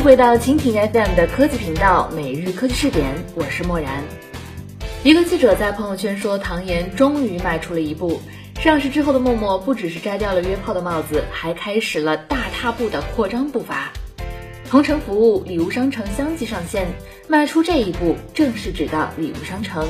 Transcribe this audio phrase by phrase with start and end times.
[0.00, 4.02] 迎回到蜻蜓 FM 的科技频道，每日科技视点，我是默然。
[5.04, 8.18] 一个记者在朋友圈说，唐岩终于迈出了一步。
[8.58, 13.92] 上市之后的陌陌不只是摘掉了约炮的帽子，还开始了大踏步的扩张步伐。
[14.70, 16.88] 同城服务、礼物商城相继上线，
[17.28, 19.86] 迈出这一步，正是指的礼物商城。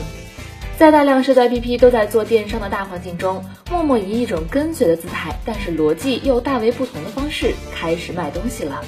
[0.77, 8.83] 在大量社交 APP 都在做电商的大环境中，陌陌以一种跟随的姿态，但是逻辑又大为不同的方式开始卖东西了。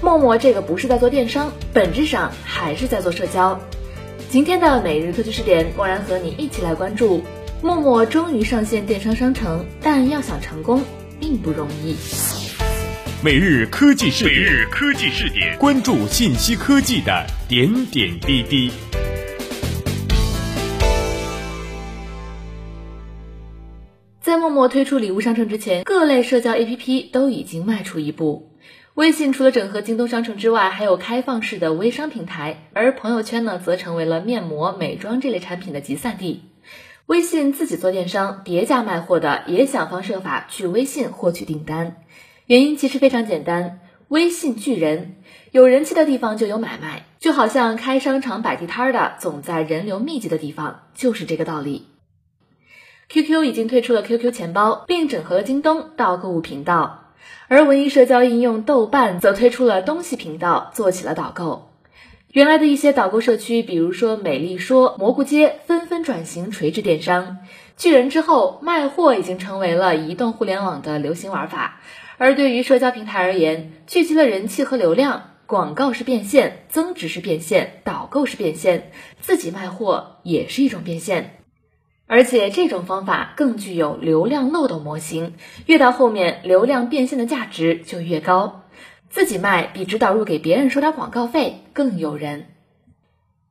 [0.00, 3.60] 陌陌这个不是在做电商，本质上还是在做社交。
[4.30, 7.24] 今天的每日科技视点，默然和你一起来关注：
[7.62, 10.84] 陌陌终于上线电商商城，但要想成功
[11.18, 11.96] 并不容易。
[13.24, 18.70] 每日科技视点，每日科技视点，关注信息科技的点点滴滴。
[24.20, 28.47] 在陌陌推出礼物商城之前，各类社交 APP 都已经迈出一步。
[28.98, 36.42] 微信除了整合京东商城之外，还有开放式的微商平台，而朋友圈呢，则成为了面膜、美妆这类产品的集散地。
[37.06, 41.98] 微信自己做电商，别家卖货的也想方设法去微信获取订单。
[42.46, 43.78] 原因其实非常简单，
[44.08, 45.14] 微信聚人，
[45.52, 51.86] 有人气的地方就有买卖，就好像开商场摆地摊的总在人流密集的地方，就是这个道理。
[53.10, 57.04] QQ 已经推出了 QQ 钱包，并整合了京东到购物频道。
[57.48, 61.70] 而文艺社交应用豆瓣则推出了东西频道，做起了导购。
[62.30, 67.38] 原来的一些导购社区，比如说美丽说、蘑菇街，纷纷转型垂直电商。
[67.78, 71.80] 巨人之后，卖货已经成为了移动互联网的流行玩法。
[72.18, 78.90] 而对于社交平台而言，聚集了人气和流量，广告是变现，增值是变现，导购是变现，
[79.20, 81.37] 自己卖货也是一种变现。
[82.08, 85.34] 而且这种方法更具有流量漏斗模型，
[85.66, 88.64] 越到后面流量变现的价值就越高。
[89.10, 92.46] 自己卖比只导入给别人收点广告费更诱人。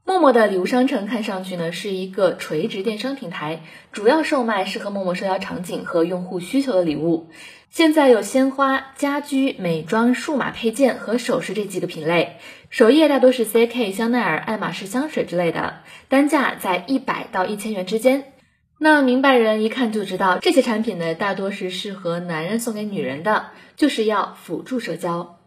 [0.03, 3.61] 陌陌的礼物商城看上去呢是一个垂直电商平台，
[3.91, 7.29] 主要售卖适合陌陌社交场景和用户需求的礼物。
[7.69, 12.37] 现在有鲜花、家居、美妆、数码配件和首饰这几个品类，
[12.69, 18.31] 首页大多是 CK、香奈儿、爱马仕香水之类的，单价在一百到一千元之间。
[18.79, 25.39] 那明白人一看就知道，这些产品呢，大多是适合男人送给女人的，就是要辅助社交。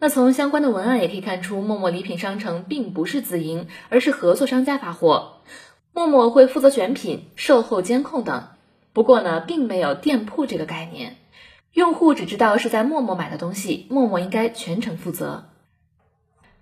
[0.00, 5.34] 那从相关的文案也可以看出，陌陌礼品商城并不是自营，而是合作商家发货，
[5.92, 8.48] 陌陌会负责选品、售后监控等。
[8.92, 11.18] 不过呢，并没有店铺这个概念，
[11.72, 15.44] 用户只知道是在陌陌买的东西，陌陌应该全程负责。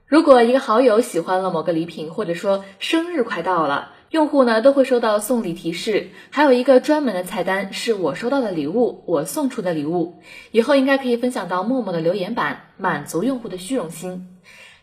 [0.05, 3.93] 如果一个好友喜欢了某个礼品，或者说生日快到了。
[4.11, 14.27] 用户呢都会收到送礼提示，还有一个专门的菜单是我收到的礼物，我送出的礼物，以后应该可以分享到陌陌的留言板，满足用户的虚荣心。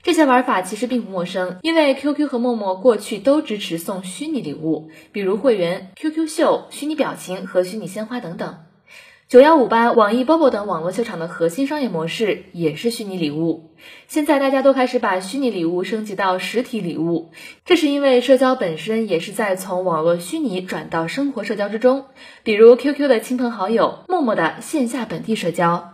[0.01, 8.59] 这些玩法其实并不陌生，因为 QQ 和陌陌过去都支持送虚拟礼物，比如会员、QQ 秀、虚拟表情和虚拟鲜花等等。
[9.29, 13.71] 九幺五八、网易 Bobo 等网络秀场的核心商业模式也是虚拟礼物。
[14.07, 17.33] 现在大家都开始把虚拟礼物升级到实体礼物，
[17.65, 22.05] 这是因为社交本身也是在从网络虚拟转到生活社交之中。
[22.43, 25.91] 比如 QQ 的亲朋好友，陌陌的线下本地社交。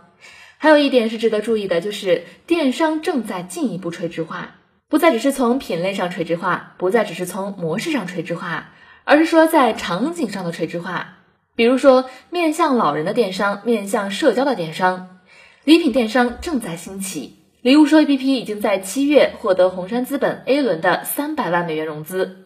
[0.58, 4.54] 还有一点是值得注意的，就是电商正在进一步垂直化，
[4.88, 8.70] 不再只是从品类上垂直化，不再只是从模式上垂直化，
[9.02, 11.18] 而是说在场景上的垂直化。
[11.56, 15.20] 比如说，面向老人的电商，面向社交的电商，
[15.62, 17.36] 礼品电商正在兴起。
[17.62, 22.44] 礼物说 APP 已经在七月获得红杉资本 A 轮的三百万美元融资，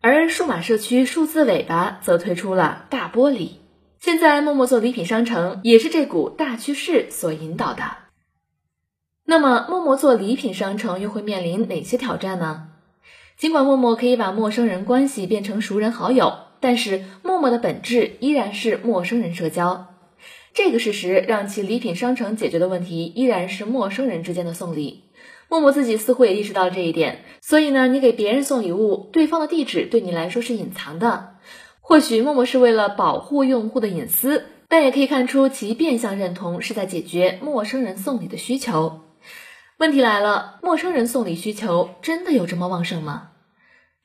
[0.00, 3.50] 而数码社区数字尾巴则推出了大玻璃。
[4.00, 7.84] 现在陌陌做礼品商城，也是这股大趋势所引导的。
[9.24, 12.70] 那么，陌陌做礼品商城又会面临哪些挑战呢？
[13.36, 16.32] 尽管陌陌可以把陌生人关系变成熟人好友。
[16.62, 19.88] 但是，陌陌的本质依然是陌生人社交，
[20.54, 25.02] 这个事实让其礼品商城解决的问题依然是陌生人之间的送礼。
[25.48, 31.34] 陌陌自己似乎也意识到这一点，所以呢，你给别人送礼物，对方的地址对你来说是隐藏的。
[31.80, 39.00] 或许陌陌是为了保护用户的隐私，但也可以看出其变相认同是在解决陌生人送礼的需求。
[39.78, 43.31] 问题来了，陌生人送礼需求真的有这么旺盛吗？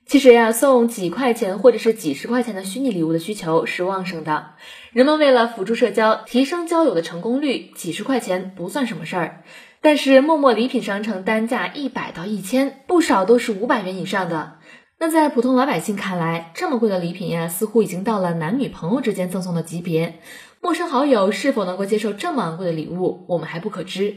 [0.08, 4.52] 其实呀，送几块钱或者是几十块钱的虚拟礼物的需求是旺盛的。
[4.94, 9.44] 人们为了辅助社交、提升交友的成功率，几十块钱不算什么事儿。
[9.82, 14.60] 但是陌陌礼品商城单价一百到一千，不少都是五百元以上的。
[14.98, 20.20] 那在普通老百姓看来，这么贵的礼品呀，似乎已经到了男女朋友之间赠送的级别。
[20.62, 24.16] 陌生好友是否能够接受这么昂贵的礼物，我们还不可知。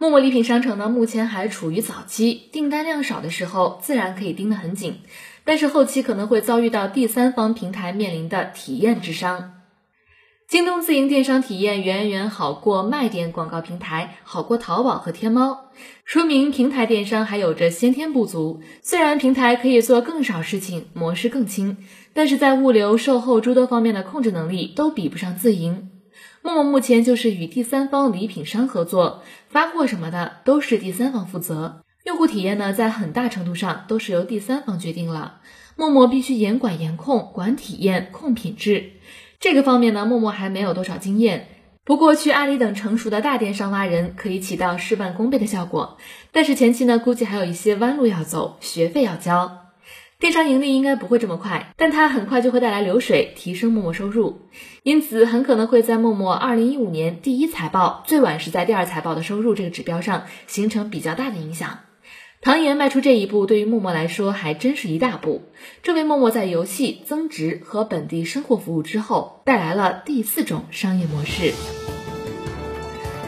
[0.00, 5.00] 陌陌礼品商城呢，目前还处于早期，订单量少的时候，自然可以盯得很紧，
[5.44, 9.56] 但是后期可能会遭遇到第三方平台面临的体验之伤。
[10.48, 15.66] 京东自营电商体验远远好过卖点广告平台，好过淘宝和天猫，
[16.06, 18.62] 说明平台电商还有着先天不足。
[18.80, 21.76] 虽然平台可以做更少事情，模式更轻，
[22.14, 25.90] 但是在物流、售后诸多方面的控制能力都比不上自营。
[26.42, 35.40] 陌陌目前就是与第三方礼品商合作，发货什么的都是第三方负责，用户体验呢，在很大程度上都是由第三方决定了。
[35.76, 38.92] 陌陌必须严管严控，管体验，控品质。
[39.38, 41.48] 这个方面呢，陌陌还没有多少经验。
[41.84, 45.98] 不过去阿里等成熟的大电商挖人，可以起到事半功倍的效果。
[46.32, 49.69] 但是前期呢，估计还有一些弯路要走，学费要交。
[50.20, 54.42] 电商盈利应该不会这么快，但它很快就会带来流水，提升陌陌收入，
[54.82, 61.78] 因此很可能会在陌陌二零一五年第一财报，最晚是在第二财报的收入这个指标上形成比较大的影响。
[62.42, 65.44] 唐岩迈出这一步，对于陌陌来说还真是一大步，
[65.82, 71.54] 这为陌陌在游戏增值和本地生活服务之后带来了第四种商业模式。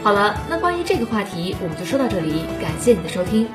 [0.03, 3.47] 好了，那关于这个话题我们就说到这里，感谢你的收听。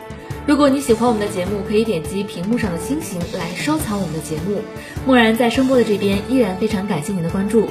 [0.48, 4.62] 如果你喜欢我们的节目，可以点击屏幕上的星星来收藏我们的节目。
[5.04, 7.68] 默然在声波的这边依然非常感谢您的关注。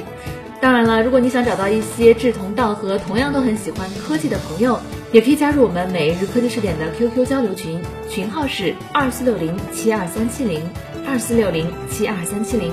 [0.60, 4.78] 当然了，如果你想找到一些志同道合、同样都很喜欢科技的朋友，
[5.10, 10.62] 也可以加入我们每日科技试点的 QQ 交流群，群号是二四六零七二三七零
[11.04, 12.72] 二四六零七二三七零。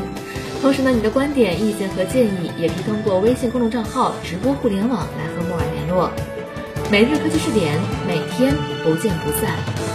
[0.62, 6.12] 同时呢，你的观点、意见和建议也可以通过微信公众账号“直播互联网”来和默然联络。
[6.92, 8.54] 每日科技试点，每天
[8.84, 9.95] 不见不散。